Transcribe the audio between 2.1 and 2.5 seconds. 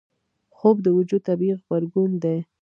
دی